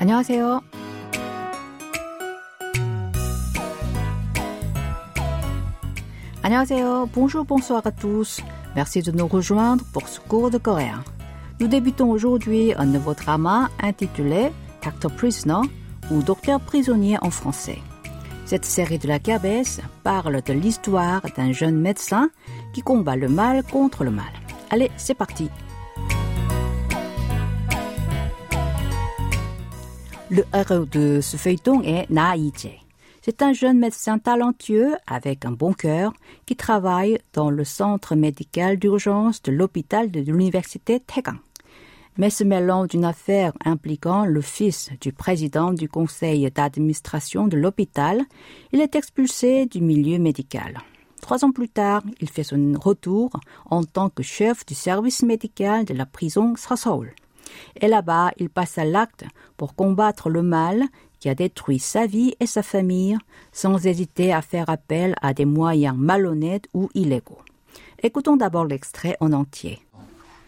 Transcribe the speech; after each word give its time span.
안녕하세요. 0.00 0.60
안녕하세요. 6.42 7.08
Bonjour, 7.12 7.44
bonsoir 7.44 7.84
à 7.84 7.90
tous. 7.90 8.40
Merci 8.76 9.02
de 9.02 9.10
nous 9.10 9.26
rejoindre 9.26 9.84
pour 9.92 10.06
ce 10.06 10.20
cours 10.20 10.50
de 10.50 10.58
coréen. 10.58 11.02
Nous 11.58 11.66
débutons 11.66 12.10
aujourd'hui 12.10 12.72
un 12.76 12.84
nouveau 12.84 13.14
drama 13.14 13.68
intitulé 13.82 14.52
Doctor 14.84 15.10
Prisoner 15.10 15.66
ou 16.10 16.22
Docteur 16.22 16.60
prisonnier 16.60 17.18
en 17.22 17.30
français. 17.30 17.78
Cette 18.44 18.64
série 18.64 18.98
de 18.98 19.08
la 19.08 19.18
KBS 19.18 19.80
parle 20.04 20.40
de 20.40 20.52
l'histoire 20.52 21.22
d'un 21.36 21.50
jeune 21.50 21.80
médecin 21.80 22.30
qui 22.72 22.80
combat 22.80 23.16
le 23.16 23.28
mal 23.28 23.64
contre 23.64 24.04
le 24.04 24.12
mal. 24.12 24.30
Allez, 24.70 24.90
c'est 24.96 25.14
parti. 25.14 25.50
Le 30.33 30.45
héros 30.53 30.85
de 30.85 31.19
ce 31.19 31.35
feuilleton 31.35 31.81
est 31.81 32.09
Na 32.09 32.37
Yi-jae. 32.37 32.79
C'est 33.21 33.41
un 33.41 33.51
jeune 33.51 33.77
médecin 33.77 34.17
talentueux 34.17 34.95
avec 35.05 35.43
un 35.43 35.51
bon 35.51 35.73
cœur 35.73 36.13
qui 36.45 36.55
travaille 36.55 37.19
dans 37.33 37.49
le 37.49 37.65
centre 37.65 38.15
médical 38.15 38.77
d'urgence 38.77 39.41
de 39.41 39.51
l'hôpital 39.51 40.09
de 40.09 40.21
l'université 40.21 41.01
Taegang. 41.01 41.39
Mais 42.15 42.29
se 42.29 42.45
mêlant 42.45 42.85
d'une 42.85 43.03
affaire 43.03 43.51
impliquant 43.65 44.23
le 44.23 44.39
fils 44.39 44.89
du 45.01 45.11
président 45.11 45.73
du 45.73 45.89
conseil 45.89 46.49
d'administration 46.49 47.49
de 47.49 47.57
l'hôpital, 47.57 48.21
il 48.71 48.79
est 48.79 48.95
expulsé 48.95 49.65
du 49.65 49.81
milieu 49.81 50.17
médical. 50.17 50.79
Trois 51.19 51.43
ans 51.43 51.51
plus 51.51 51.67
tard, 51.67 52.03
il 52.21 52.29
fait 52.29 52.43
son 52.43 52.71
retour 52.81 53.31
en 53.69 53.83
tant 53.83 54.09
que 54.09 54.23
chef 54.23 54.65
du 54.65 54.75
service 54.75 55.23
médical 55.23 55.83
de 55.83 55.93
la 55.93 56.05
prison 56.05 56.55
Saseol. 56.55 57.13
Et 57.80 57.88
là-bas, 57.88 58.32
il 58.38 58.48
passe 58.48 58.78
à 58.78 58.84
l'acte 58.84 59.24
pour 59.56 59.74
combattre 59.74 60.28
le 60.30 60.42
mal 60.42 60.84
qui 61.20 61.28
a 61.28 61.34
détruit 61.34 61.78
sa 61.78 62.06
vie 62.06 62.34
et 62.40 62.46
sa 62.46 62.62
famille 62.62 63.16
sans 63.52 63.86
hésiter 63.86 64.32
à 64.32 64.42
faire 64.42 64.68
appel 64.68 65.14
à 65.22 65.34
des 65.34 65.44
moyens 65.44 65.96
malhonnêtes 65.96 66.68
ou 66.74 66.88
illégaux. 66.94 67.38
Écoutons 68.02 68.36
d'abord 68.36 68.66
l'extrait 68.66 69.16
en 69.20 69.32
entier. 69.32 69.80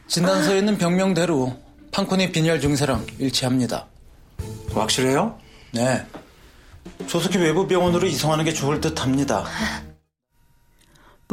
진단서에 0.09 0.59
있는 0.59 0.79
병명대로 0.79 1.55
판코니 1.93 2.33
빈혈 2.33 2.61
증세랑 2.61 3.05
일치합니다. 3.19 3.87
확실해요? 4.73 5.39
네. 5.75 6.07
조속히 7.07 7.39
외부 7.39 7.67
병원으로 7.67 8.07
이송하는 8.07 8.45
게 8.45 8.53
좋을 8.53 8.81
듯합니다. 8.81 9.45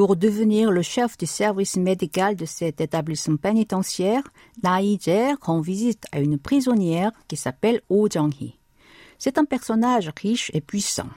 Pour 0.00 0.16
devenir 0.16 0.70
le 0.70 0.80
chef 0.80 1.18
du 1.18 1.26
service 1.26 1.76
médical 1.76 2.34
de 2.34 2.46
cet 2.46 2.80
établissement 2.80 3.36
pénitentiaire, 3.36 4.22
Naïjer 4.62 5.34
rend 5.42 5.60
visite 5.60 6.06
à 6.10 6.20
une 6.20 6.38
prisonnière 6.38 7.12
qui 7.28 7.36
s'appelle 7.36 7.82
Oh 7.90 8.08
Jang-hee. 8.08 8.58
C'est 9.18 9.36
un 9.36 9.44
personnage 9.44 10.10
riche 10.18 10.50
et 10.54 10.62
puissant. 10.62 11.10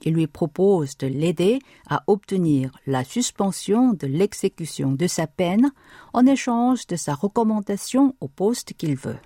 Il 0.00 0.14
lui 0.14 0.26
propose 0.26 0.96
de 0.96 1.06
l'aider 1.06 1.58
à 1.86 2.02
obtenir 2.06 2.72
la 2.86 3.04
suspension 3.04 3.92
de 3.92 4.06
l'exécution 4.06 4.92
de 4.92 5.06
sa 5.06 5.26
peine 5.26 5.70
en 6.14 6.24
échange 6.24 6.86
de 6.86 6.96
sa 6.96 7.12
recommandation 7.12 8.16
au 8.22 8.28
poste 8.28 8.72
qu'il 8.72 8.96
veut. 8.96 9.18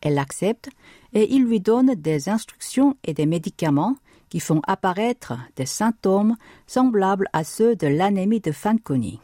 Elle 0.00 0.18
accepte 0.18 0.68
et 1.12 1.32
il 1.32 1.44
lui 1.44 1.60
donne 1.60 1.94
des 1.94 2.28
instructions 2.28 2.96
et 3.04 3.14
des 3.14 3.26
médicaments 3.26 3.94
qui 4.28 4.40
font 4.40 4.60
apparaître 4.66 5.34
des 5.56 5.66
symptômes 5.66 6.36
semblables 6.66 7.28
à 7.32 7.44
ceux 7.44 7.76
de 7.76 7.86
l'anémie 7.86 8.40
de 8.40 8.52
Fanconi. 8.52 9.20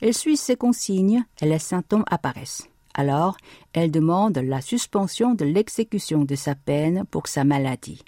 Elle 0.00 0.14
suit 0.14 0.36
ses 0.36 0.56
consignes 0.56 1.24
et 1.40 1.46
les 1.46 1.58
symptômes 1.58 2.04
apparaissent. 2.10 2.68
Alors, 2.94 3.36
elle 3.72 3.90
demande 3.90 4.38
la 4.38 4.60
suspension 4.60 5.34
de 5.34 5.44
l'exécution 5.44 6.24
de 6.24 6.34
sa 6.34 6.54
peine 6.54 7.04
pour 7.10 7.28
sa 7.28 7.44
maladie. 7.44 8.02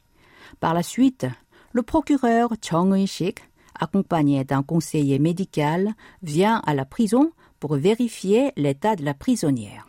Par 0.60 0.74
la 0.74 0.82
suite, 0.82 1.26
le 1.72 1.82
procureur 1.82 2.50
Chong 2.60 2.94
Eui-shik, 2.94 3.38
accompagné 3.78 4.44
d'un 4.44 4.62
conseiller 4.62 5.18
médical, 5.18 5.94
vient 6.22 6.62
à 6.66 6.74
la 6.74 6.84
prison 6.84 7.32
pour 7.60 7.76
vérifier 7.76 8.52
l'état 8.56 8.94
de 8.94 9.04
la 9.04 9.14
prisonnière. 9.14 9.86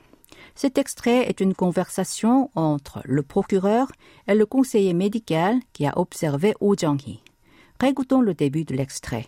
Cet 0.55 0.79
extrait 0.79 1.29
est 1.29 1.41
une 1.41 1.55
conversation 1.55 2.51
entre 2.55 3.01
le 3.05 3.23
procureur 3.23 3.91
et 4.27 4.35
le 4.35 4.47
conseiller 4.47 4.95
médical 4.95 5.61
qui 5.73 5.87
a 5.87 5.97
observé 5.97 6.55
Oh 6.61 6.75
Jang-hee. 6.77 7.21
Récoutons 7.81 8.21
le 8.21 8.35
début 8.35 8.65
de 8.65 8.75
l'extrait. 8.75 9.27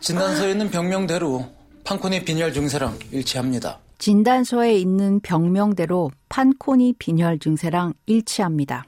진단서에 0.00 0.52
있는 0.52 0.70
병명대로 0.70 1.44
판코니 1.84 2.24
빈혈 2.24 2.52
증세랑 2.52 2.98
일치합니다. 3.10 3.80
진단서에 3.98 4.76
있는 4.78 5.20
병명대로 5.20 6.10
판코니 6.28 6.94
빈혈 6.98 7.38
증세랑 7.40 7.94
일치합니다. 8.06 8.84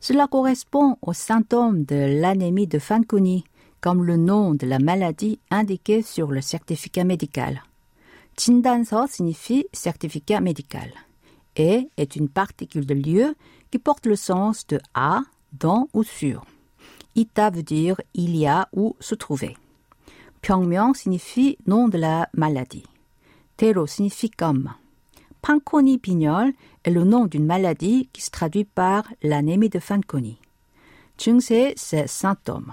Cela 0.00 0.26
correspond 0.26 0.96
aux 1.00 1.14
symptômes 1.14 1.86
de 1.86 2.20
l'anémie 2.20 2.66
de 2.66 2.78
Fanconi, 2.78 3.44
comme 3.80 4.04
le 4.04 4.16
nom 4.16 4.54
de 4.54 4.66
la 4.66 4.78
maladie 4.78 5.38
indiqué 5.50 6.02
sur 6.02 6.30
le 6.30 6.40
certificat 6.40 7.04
médical. 7.04 7.62
Tindanso 8.39 9.05
signifie 9.05 9.65
certificat 9.73 10.39
médical 10.39 10.93
et 11.57 11.89
est 11.97 12.15
une 12.15 12.29
particule 12.29 12.85
de 12.85 12.93
lieu 12.93 13.35
qui 13.69 13.79
porte 13.79 14.05
le 14.05 14.15
sens 14.15 14.65
de 14.65 14.79
à, 14.93 15.23
dans 15.51 15.89
ou 15.91 16.03
sur. 16.03 16.45
Ita 17.15 17.49
veut 17.49 17.63
dire 17.63 17.99
il 18.13 18.37
y 18.37 18.47
a 18.47 18.69
ou 18.71 18.95
se 19.01 19.13
trouver. 19.13 19.57
Pyongyang 20.41 20.95
signifie 20.95 21.57
nom 21.67 21.89
de 21.89 21.97
la 21.97 22.29
maladie. 22.33 22.85
Tero 23.57 23.85
signifie 23.87 24.29
comme. 24.31 24.71
Panconi 25.41 25.97
pignol 25.97 26.53
est 26.85 26.91
le 26.91 27.03
nom 27.03 27.25
d'une 27.25 27.45
maladie 27.45 28.07
qui 28.13 28.21
se 28.21 28.31
traduit 28.31 28.63
par 28.63 29.03
l'anémie 29.21 29.67
de 29.67 29.79
Fanconi. 29.79 30.37
Chungse, 31.17 31.73
c'est 31.75 32.07
symptôme. 32.07 32.71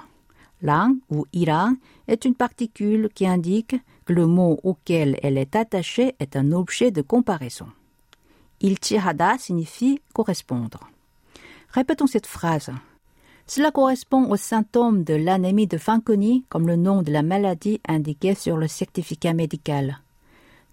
Lang 0.62 0.96
ou 1.10 1.26
irang 1.32 1.74
est 2.06 2.24
une 2.24 2.36
particule 2.36 3.08
qui 3.12 3.26
indique 3.26 3.74
le 4.07 4.27
mot 4.27 4.59
auquel 4.63 5.17
elle 5.23 5.37
est 5.37 5.55
attachée 5.55 6.15
est 6.19 6.35
un 6.35 6.51
objet 6.51 6.91
de 6.91 7.01
comparaison. 7.01 7.67
일치하다 8.59 9.37
signifie 9.37 9.99
correspondre. 10.13 10.79
Répétons 11.69 12.07
cette 12.07 12.27
phrase. 12.27 12.71
Cela 13.47 13.71
correspond 13.71 14.29
aux 14.29 14.37
symptômes 14.37 15.03
de 15.03 15.15
l'anémie 15.15 15.67
de 15.67 15.77
Fanconi 15.77 16.45
comme 16.49 16.67
le 16.67 16.75
nom 16.75 17.01
de 17.01 17.11
la 17.11 17.23
maladie 17.23 17.81
indiqué 17.87 18.35
sur 18.35 18.57
le 18.57 18.67
certificat 18.67 19.33
médical. 19.33 19.97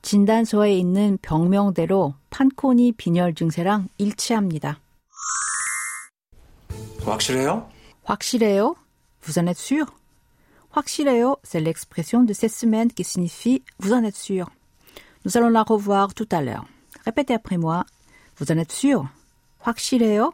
진단서에 0.03 0.75
있는 0.75 1.19
병명대로 1.23 2.15
판코니 2.31 2.93
빈혈 2.93 3.35
증세랑 3.35 3.89
일치합니다. 3.99 4.81
확실해요? 7.05 7.69
확실해요? 8.05 8.77
Vous 9.23 9.39
en 9.39 9.47
êtes 9.47 9.59
sûr? 9.59 9.87
확실해요, 10.73 11.37
c'est 11.43 11.61
l'expression 11.61 12.23
de 12.23 12.33
cette 12.33 12.53
semaine 12.53 12.93
qui 12.93 13.05
signifie 13.05 13.63
vous 13.79 13.93
en 13.93 14.05
êtes 14.05 14.17
sûr. 14.17 14.51
Nous 15.25 15.37
allons 15.37 15.49
la 15.49 15.63
revoir 15.63 16.15
tout 16.15 16.29
à 16.31 16.43
l'heure. 16.43 16.67
Répétez 17.05 17.35
après 17.35 17.57
moi. 17.57 17.85
Vous 18.39 18.53
en 18.53 18.59
êtes 18.59 18.73
sûr? 18.73 19.09
확실해요? 19.61 20.33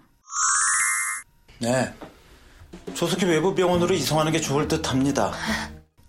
네. 1.61 1.93
조속히 2.95 3.25
외부 3.27 3.55
병원으로 3.55 3.95
이송하는 3.95 4.33
게 4.33 4.41
좋을 4.41 4.69
듯합니다. 4.69 5.33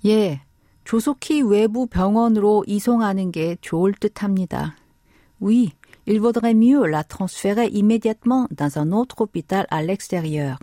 예, 0.05 0.41
조속히 0.83 1.41
외부 1.41 1.87
병원으로 1.87 2.63
이송하는 2.67 3.31
게 3.31 3.55
좋을 3.61 3.93
듯합니다. 3.93 4.75
Oui, 5.39 5.71
il 6.05 6.19
vaudrait 6.19 6.53
mieux 6.53 6.85
la 6.85 7.03
transférer 7.03 7.67
immédiatement 7.67 8.47
dans 8.51 8.77
un 8.77 8.91
autre 8.91 9.21
hôpital 9.21 9.65
à 9.69 9.81
l'extérieur. 9.81 10.59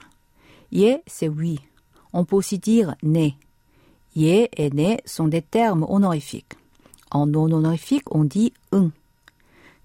예, 0.72 1.02
c'est 1.06 1.28
oui. 1.28 1.58
On 2.12 2.24
peut 2.24 2.36
aussi 2.36 2.58
dire 2.58 2.94
né. 3.02 3.36
ye 4.17 4.49
et 4.57 4.71
ne 4.71 4.97
sont 5.05 5.27
des 5.27 5.43
termes 5.43 5.85
honorifiques. 5.87 6.55
En 7.11 7.27
non 7.27 7.51
honorifique, 7.51 8.11
on 8.11 8.23
dit 8.23 8.51
un. 8.71 8.91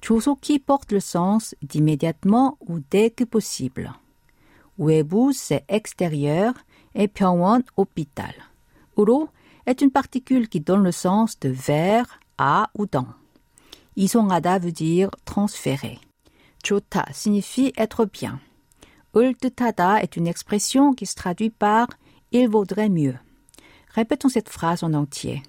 Chosoki 0.00 0.58
porte 0.58 0.90
le 0.90 1.00
sens 1.00 1.54
d'immédiatement 1.62 2.56
ou 2.66 2.80
dès 2.90 3.10
que 3.10 3.24
possible. 3.24 3.92
Webu, 4.78 5.32
c'est 5.32 5.64
extérieur 5.68 6.54
et 6.94 7.08
Pyongwon, 7.08 7.62
hôpital. 7.76 8.34
Uro 8.96 9.28
est 9.66 9.80
une 9.80 9.90
particule 9.90 10.48
qui 10.48 10.60
donne 10.60 10.82
le 10.82 10.92
sens 10.92 11.38
de 11.38 11.50
vers, 11.50 12.18
à 12.38 12.70
ou 12.76 12.86
dans. 12.86 13.06
Isongada 13.96 14.58
veut 14.58 14.72
dire 14.72 15.10
transférer. 15.24 15.98
Chota 16.64 17.04
signifie 17.12 17.72
être 17.76 18.06
bien. 18.06 18.40
Ultetada 19.14 20.02
est 20.02 20.16
une 20.16 20.26
expression 20.26 20.94
qui 20.94 21.06
se 21.06 21.14
traduit 21.14 21.50
par 21.50 21.88
il 22.32 22.48
vaudrait 22.48 22.88
mieux. 22.88 23.14
Répétons 23.93 24.29
cette 24.29 24.49
phrase 24.49 24.83
en 24.83 24.93
entier. 24.93 25.41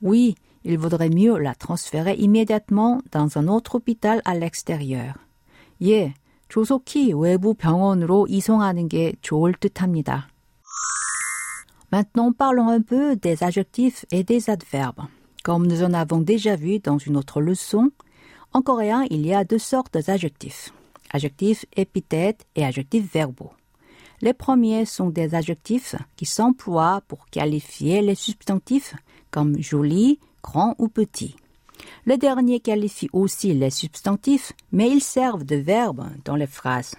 Oui, 0.00 0.34
il 0.64 0.78
vaudrait 0.78 1.10
mieux 1.10 1.38
la 1.38 1.54
transférer 1.54 2.14
immédiatement 2.14 3.02
dans 3.10 3.38
un 3.38 3.48
autre 3.48 3.76
hôpital 3.76 4.22
à 4.24 4.34
l'extérieur. 4.34 5.14
예, 5.82 6.14
조속히 6.48 7.12
외부 7.12 7.54
병원으로 7.54 8.26
이송하는 8.28 8.88
게 8.88 9.14
좋을 9.20 9.54
듯합니다. 9.54 10.28
Maintenant, 11.90 12.32
parlons 12.32 12.70
un 12.70 12.82
peu 12.82 13.16
des 13.16 13.42
adjectifs 13.42 14.06
et 14.12 14.22
des 14.24 14.48
adverbes. 14.48 15.02
Comme 15.42 15.66
nous 15.66 15.82
en 15.82 15.92
avons 15.92 16.20
déjà 16.20 16.56
vu 16.56 16.78
dans 16.78 16.98
une 16.98 17.16
autre 17.16 17.40
leçon, 17.40 17.90
en 18.52 18.62
coréen, 18.62 19.04
il 19.10 19.26
y 19.26 19.34
a 19.34 19.44
deux 19.44 19.58
sortes 19.58 19.98
d'adjectifs. 19.98 20.72
adjectifs 21.12 21.66
épithètes 21.76 22.46
et 22.56 22.64
adjectifs 22.64 23.12
verbaux. 23.12 23.52
Les 24.20 24.34
premiers 24.34 24.84
sont 24.84 25.10
des 25.10 25.34
adjectifs 25.34 25.96
qui 26.16 26.26
s'emploient 26.26 27.02
pour 27.08 27.26
qualifier 27.26 28.02
les 28.02 28.14
substantifs 28.14 28.94
comme 29.30 29.60
joli, 29.60 30.20
grand 30.42 30.76
ou 30.78 30.88
petit. 30.88 31.34
Les 32.06 32.18
derniers 32.18 32.60
qualifient 32.60 33.10
aussi 33.12 33.52
les 33.54 33.70
substantifs, 33.70 34.52
mais 34.70 34.88
ils 34.90 35.02
servent 35.02 35.44
de 35.44 35.56
verbe 35.56 36.06
dans 36.24 36.36
les 36.36 36.46
phrases. 36.46 36.94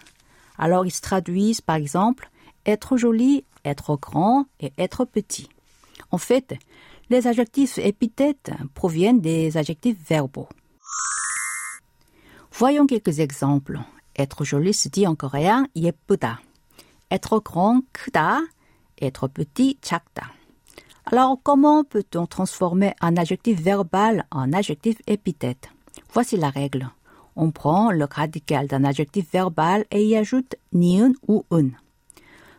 Alors 0.58 0.86
ils 0.86 0.92
se 0.92 1.02
traduisent 1.02 1.62
par 1.62 1.78
exemple 1.78 2.30
être 2.66 2.98
joli, 2.98 3.46
être 3.64 3.96
grand 3.96 4.46
et 4.60 4.74
être 4.78 5.06
petit. 5.06 5.48
En 6.12 6.18
fait, 6.18 6.56
les 7.10 7.28
adjectifs 7.28 7.78
épithètes 7.78 8.52
proviennent 8.74 9.22
des 9.22 9.58
adjectifs 9.58 9.98
verbaux. 10.08 10.50
Voyons 12.52 12.86
quelques 12.86 13.20
exemples. 13.20 13.80
Être 14.16 14.44
joli 14.44 14.74
se 14.74 14.90
dit 14.90 15.08
en 15.08 15.16
coréen 15.16 15.66
예쁘다. 15.76 16.40
Être 17.12 17.40
grand, 17.40 17.82
크다. 17.94 18.42
Être 19.02 19.28
petit, 19.28 19.78
작다. 19.82 20.34
Alors, 21.06 21.38
comment 21.44 21.84
peut-on 21.84 22.26
transformer 22.26 22.94
un 23.02 23.18
adjectif 23.18 23.60
verbal 23.60 24.26
en 24.32 24.54
adjectif 24.54 24.98
épithète 25.06 25.70
Voici 26.14 26.38
la 26.38 26.50
règle. 26.50 26.90
On 27.36 27.52
prend 27.52 27.92
le 27.92 28.06
radical 28.10 28.68
d'un 28.68 28.84
adjectif 28.84 29.32
verbal 29.32 29.86
et 29.92 30.06
y 30.06 30.16
ajoute 30.16 30.56
niun 30.72 31.14
ou 31.28 31.44
un. 31.52 31.70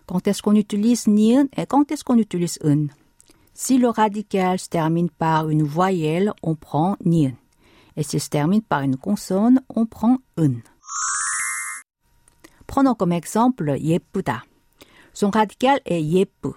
Quand 0.06 0.26
est-ce 0.28 0.42
qu'on 0.42 0.56
utilise 0.56 1.06
niun 1.06 1.46
et 1.56 1.66
quand 1.66 1.90
est-ce 1.90 2.04
qu'on 2.04 2.18
utilise 2.18 2.58
un 2.64 2.86
Si 3.54 3.78
le 3.78 3.88
radical 3.88 4.58
se 4.58 4.68
termine 4.68 5.08
par 5.08 5.48
une 5.48 5.62
voyelle, 5.62 6.32
on 6.42 6.54
prend 6.54 6.96
niun. 7.04 7.32
Et 7.96 8.02
s'il 8.02 8.20
se 8.20 8.28
termine 8.28 8.62
par 8.62 8.82
une 8.82 8.96
consonne, 8.96 9.62
on 9.74 9.86
prend 9.86 10.18
un. 10.36 10.54
Prenons 12.68 12.94
comme 12.94 13.12
exemple 13.12 13.76
예쁘다. 13.78 14.44
Son 15.12 15.30
radical 15.30 15.80
est 15.84 16.02
예쁘. 16.02 16.54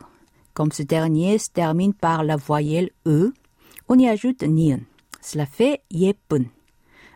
Comme 0.54 0.72
ce 0.72 0.84
dernier 0.84 1.38
se 1.38 1.50
termine 1.50 1.94
par 1.94 2.24
la 2.24 2.36
voyelle 2.36 2.90
E, 3.06 3.34
on 3.88 4.00
y 4.00 4.08
ajoute 4.08 4.44
niun. 4.44 4.80
Cela 5.22 5.46
fait 5.46 5.82
예쁜. 5.92 6.46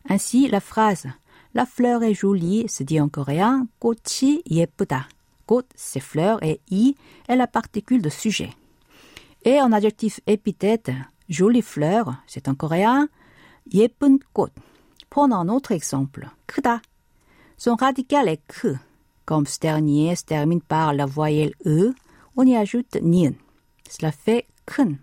Ainsi, 0.08 0.48
la 0.48 0.60
phrase 0.60 1.08
La 1.54 1.66
fleur 1.66 2.04
est 2.04 2.14
jolie 2.14 2.66
se 2.70 2.84
dit 2.84 3.02
en 3.02 3.10
coréen 3.10 3.68
꽃이 3.80 4.42
예쁘다. 4.46 5.08
꽃, 5.48 5.66
c'est 5.76 6.00
fleur 6.00 6.42
et 6.44 6.62
i 6.70 6.96
est 7.28 7.36
la 7.36 7.48
particule 7.48 8.02
de 8.02 8.10
sujet. 8.10 8.52
Et 9.44 9.60
en 9.60 9.72
adjectif 9.72 10.22
épithète, 10.28 10.92
jolie 11.28 11.62
fleur, 11.62 12.16
c'est 12.28 12.48
en 12.48 12.56
coréen 12.56 13.10
예쁜 13.74 14.20
꽃. 14.34 14.52
Prenons 15.10 15.36
un 15.36 15.50
autre 15.50 15.74
exemple. 15.74 16.30
크다. 16.48 16.82
Son 17.58 17.76
radical 17.76 18.30
est 18.30 18.42
크. 18.48 18.78
Comme 19.27 19.47
ce 19.47 19.59
dernier 19.59 20.15
se 20.15 20.25
termine 20.25 20.61
par 20.61 20.95
la 20.95 21.05
voyelle 21.05 21.53
E, 21.67 21.93
on 22.37 22.47
y 22.47 22.57
ajoute 22.57 22.97
nien. 23.03 23.33
Cela 23.91 24.13
fait 24.13 24.47
kun. 24.67 24.95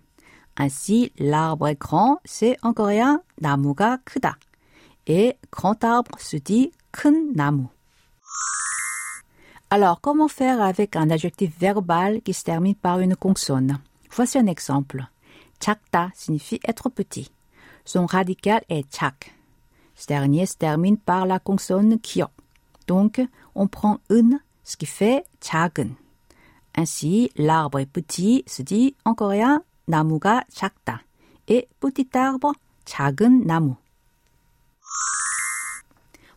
Ainsi, 0.55 1.11
l'arbre 1.19 1.67
est 1.67 1.79
grand, 1.79 2.19
c'est 2.23 2.57
en 2.61 2.73
coréen 2.73 3.21
namuga 3.41 3.99
kuda. 4.05 4.35
Et 5.07 5.35
grand 5.51 5.83
arbre 5.83 6.17
se 6.19 6.37
dit 6.37 6.71
kun 6.93 7.33
namu. 7.35 7.65
Alors, 9.69 9.99
comment 9.99 10.29
faire 10.29 10.61
avec 10.61 10.95
un 10.95 11.09
adjectif 11.09 11.59
verbal 11.59 12.21
qui 12.21 12.33
se 12.33 12.43
termine 12.43 12.75
par 12.75 12.99
une 12.99 13.17
consonne? 13.17 13.79
Voici 14.11 14.37
un 14.37 14.45
exemple. 14.45 15.05
Chakta 15.59 16.11
signifie 16.13 16.59
être 16.65 16.89
petit. 16.89 17.29
Son 17.83 18.05
radical 18.05 18.61
est 18.69 18.85
chak. 18.95 19.33
Ce 19.95 20.07
dernier 20.07 20.45
se 20.45 20.55
termine 20.55 20.97
par 20.97 21.25
la 21.25 21.39
consonne 21.39 21.99
kyo. 21.99 22.27
Donc, 22.87 23.21
on 23.54 23.68
prend 23.68 23.98
un, 24.10 24.38
ce 24.64 24.76
qui 24.76 24.86
fait 24.86 25.24
작은. 25.40 25.94
Ainsi, 26.76 27.30
l'arbre 27.36 27.80
est 27.80 27.86
petit 27.86 28.44
se 28.46 28.62
dit 28.62 28.94
en 29.04 29.14
coréen 29.14 29.62
나무가 29.88 30.44
작다. 30.50 31.02
Et 31.48 31.66
petit 31.80 32.08
arbre, 32.14 32.52
작은 32.84 33.46
나무. 33.46 33.76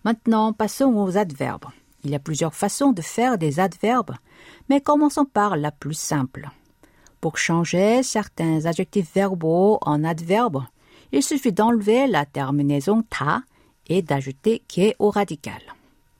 Maintenant, 0.04 0.54
passons 0.54 0.96
aux 0.96 1.18
adverbes. 1.18 1.68
Il 2.04 2.10
y 2.10 2.16
a 2.16 2.20
plusieurs 2.20 2.56
façons 2.56 2.92
de 2.92 3.02
faire 3.02 3.38
des 3.38 3.60
adverbes, 3.60 4.16
mais 4.70 4.82
commençons 4.82 5.26
par 5.26 5.56
la 5.56 5.72
plus 5.72 5.94
simple. 5.94 6.50
Pour 7.20 7.38
changer 7.38 8.02
certains 8.02 8.66
adjectifs 8.66 9.14
verbaux 9.14 9.78
en 9.82 10.04
adverbes, 10.04 10.64
il 11.12 11.22
suffit 11.22 11.52
d'enlever 11.52 12.08
la 12.08 12.26
terminaison 12.26 13.04
ta 13.04 13.44
et 13.86 14.02
d'ajouter 14.02 14.64
que 14.68 14.96
au 14.98 15.12
radical. 15.12 15.62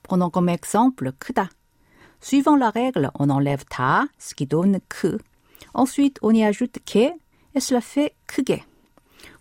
Prenons 0.06 0.30
comme 0.30 0.48
exemple 0.48 1.12
크다. 1.18 1.48
Suivant 2.20 2.56
la 2.56 2.70
règle, 2.70 3.10
on 3.18 3.30
enlève 3.30 3.64
ta, 3.64 4.06
ce 4.18 4.34
qui 4.34 4.46
donne 4.46 4.78
que. 4.88 5.18
Ensuite, 5.74 6.18
on 6.22 6.32
y 6.32 6.44
ajoute 6.44 6.78
que 6.84 7.10
et 7.54 7.60
cela 7.60 7.80
fait 7.80 8.14
크게. 8.26 8.62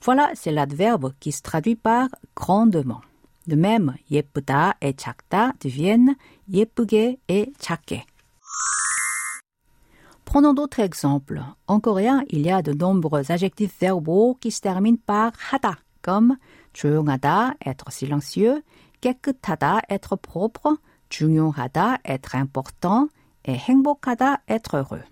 Voilà, 0.04 0.32
c'est 0.34 0.52
l'adverbe 0.52 1.14
qui 1.20 1.32
se 1.32 1.42
traduit 1.42 1.76
par 1.76 2.10
grandement. 2.36 3.02
De 3.48 3.56
même, 3.56 3.96
예쁘다 4.10 4.76
et 4.82 4.94
작다 4.94 5.54
deviennent 5.60 6.16
예쁘게 6.50 7.20
et 7.28 7.54
작게. 7.60 8.06
Prenons 10.26 10.54
d'autres 10.54 10.80
exemples. 10.80 11.44
En 11.68 11.80
coréen, 11.80 12.24
il 12.30 12.42
y 12.42 12.52
a 12.52 12.62
de 12.62 12.74
nombreux 12.74 13.32
adjectifs 13.32 13.78
verbaux 13.80 14.38
qui 14.40 14.52
se 14.52 14.62
terminent 14.62 15.02
par 15.06 15.34
하다, 15.52 15.80
comme 16.02 16.38
조용하다, 16.74 17.56
être 17.66 17.92
silencieux, 17.92 18.64
깨끗하다, 19.07 19.83
être 19.89 20.17
propre, 20.17 20.79
중요하다, 21.11 21.99
être 22.05 22.35
important, 22.35 23.09
et 23.45 23.57
행복하다, 23.57 24.43
être 24.49 24.75
heureux. 24.75 25.05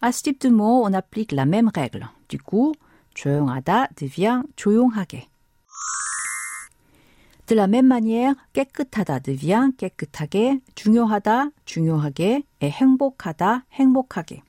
À 0.00 0.12
ce 0.12 0.22
type 0.22 0.40
de 0.40 0.48
mot, 0.48 0.84
on 0.84 0.92
applique 0.92 1.32
la 1.32 1.44
même 1.44 1.68
règle. 1.74 2.08
Du 2.28 2.38
coup, 2.38 2.72
조용하다 3.14 3.88
devient 3.96 4.42
조용하게. 4.54 5.26
De 7.48 7.54
la 7.56 7.66
même 7.66 7.86
manière, 7.86 8.36
깨끗하다 8.52 9.18
devient 9.20 9.72
깨끗하게, 9.76 10.60
중요하다, 10.76 11.50
중요하게, 11.64 12.44
et 12.60 12.70
행복하다, 12.70 13.64
행복하게. 13.72 14.42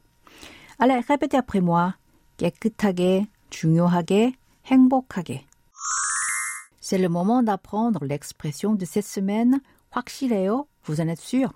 Allez, 0.80 1.02
répétez 1.08 1.38
après 1.38 1.62
moi. 1.62 1.94
깨끗하게, 2.38 3.26
중요하게, 3.50 4.34
행복하게. 4.68 5.48
C'est 6.87 6.99
le 6.99 7.09
moment 7.09 7.43
d'apprendre 7.43 8.05
l'expression 8.05 8.75
de 8.75 8.84
cette 8.84 9.06
semaine. 9.06 9.61
확실해요? 9.93 10.67
Vous 10.84 11.01
en 11.01 11.08
êtes 11.08 11.20
sûr? 11.20 11.53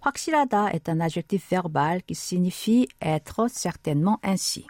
확실하다 0.00 0.70
est 0.72 0.88
un 0.88 1.00
adjectif 1.00 1.50
verbal 1.50 2.02
qui 2.02 2.14
signifie 2.14 2.88
être 3.02 3.48
certainement 3.48 4.18
ainsi. 4.22 4.66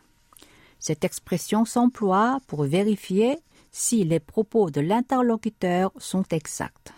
Cette 0.80 1.04
expression 1.04 1.64
s'emploie 1.64 2.40
pour 2.46 2.64
vérifier 2.64 3.38
si 3.70 4.02
les 4.04 4.18
propos 4.18 4.70
de 4.70 4.80
l'interlocuteur 4.80 5.92
sont 5.99 6.25
exacts. 6.30 6.92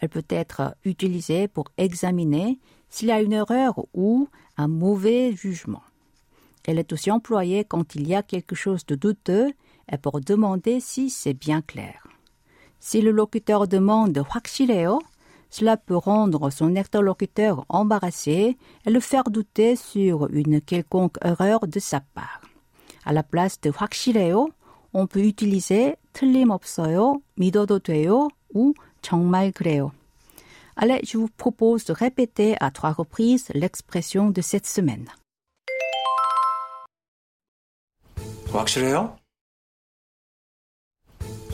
Elle 0.00 0.08
peut 0.08 0.26
être 0.28 0.74
utilisée 0.84 1.48
pour 1.48 1.66
examiner 1.78 2.58
s'il 2.90 3.08
y 3.08 3.12
a 3.12 3.22
une 3.22 3.32
erreur 3.32 3.86
ou 3.94 4.28
un 4.56 4.68
mauvais 4.68 5.32
jugement. 5.34 5.82
Elle 6.64 6.78
est 6.78 6.92
aussi 6.92 7.10
employée 7.10 7.64
quand 7.64 7.94
il 7.94 8.06
y 8.06 8.14
a 8.14 8.22
quelque 8.22 8.54
chose 8.54 8.84
de 8.86 8.96
douteux 8.96 9.52
et 9.90 9.98
pour 9.98 10.20
demander 10.20 10.80
si 10.80 11.08
c'est 11.08 11.34
bien 11.34 11.62
clair. 11.62 12.05
Si 12.80 13.00
le 13.00 13.10
locuteur 13.12 13.68
demande 13.68 14.18
확실해요, 14.28 15.00
cela 15.50 15.76
peut 15.76 15.96
rendre 15.96 16.50
son 16.50 16.74
interlocuteur 16.76 17.64
embarrassé 17.68 18.56
et 18.86 18.90
le 18.90 19.00
faire 19.00 19.24
douter 19.24 19.76
sur 19.76 20.28
une 20.32 20.60
quelconque 20.60 21.18
erreur 21.22 21.66
de 21.68 21.78
sa 21.78 22.00
part. 22.00 22.40
À 23.04 23.12
la 23.12 23.22
place 23.22 23.60
de 23.60 23.70
확실해요, 23.70 24.48
on 24.94 25.06
peut 25.06 25.24
utiliser 25.24 25.96
틀림없어요, 26.12 27.20
믿어도 27.36 27.78
돼요 27.78 28.28
ou 28.54 28.74
정말 29.02 29.52
그래요. 29.52 29.92
Allez, 30.74 31.00
je 31.04 31.18
vous 31.18 31.28
propose 31.28 31.84
de 31.84 31.92
répéter 31.92 32.56
à 32.60 32.70
trois 32.70 32.92
reprises 32.92 33.48
l'expression 33.54 34.30
de 34.30 34.40
cette 34.40 34.66
semaine. 34.66 35.06
확실해요? 38.52 39.16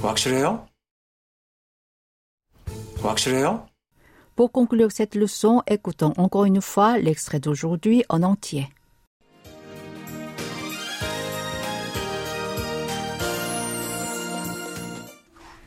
확실해요? 0.02 0.66
확실해요? 3.07 3.67
Pour 4.36 4.51
conclure 4.51 4.91
cette 4.91 5.15
leçon, 5.15 5.62
écoutons 5.67 6.13
encore 6.17 6.45
une 6.45 6.62
fois 6.62 6.98
l'extrait 6.98 7.39
d'aujourd'hui 7.39 8.03
en 8.10 8.24
entier. 8.24 8.69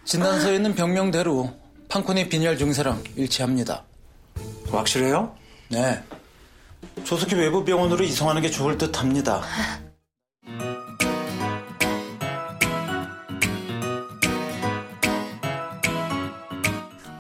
진단서에 0.05 0.55
있는 0.57 0.75
병명대로 0.75 1.52
판코니 1.88 2.28
빈혈 2.28 2.59
증세랑 2.59 3.02
일치합니다. 3.16 3.85
확실해요? 4.71 5.35
네. 5.69 6.02
조석희 7.05 7.35
외부 7.35 7.64
병원으로 7.64 8.05
이송하는 8.05 8.40
게 8.43 8.50
좋을 8.50 8.78
듯 8.78 9.00
합니다. 9.00 9.43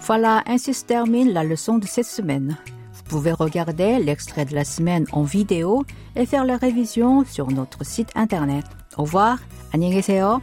Voilà, 0.05 0.43
ainsi 0.47 0.73
se 0.73 0.85
termine 0.85 1.31
la 1.31 1.43
leçon 1.43 1.77
de 1.77 1.85
cette 1.85 2.05
semaine. 2.05 2.57
Vous 2.93 3.03
pouvez 3.03 3.31
regarder 3.31 3.99
l'extrait 3.99 4.45
de 4.45 4.55
la 4.55 4.63
semaine 4.63 5.05
en 5.11 5.23
vidéo 5.23 5.85
et 6.15 6.25
faire 6.25 6.45
la 6.45 6.57
révision 6.57 7.25
sur 7.25 7.51
notre 7.51 7.85
site 7.85 8.09
internet. 8.15 8.65
Au 8.97 9.03
revoir, 9.03 9.39
안녕히 9.73 9.95
계세요. 9.95 10.41